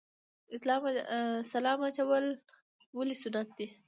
[1.53, 2.25] سلام اچول
[2.97, 3.67] ولې سنت دي؟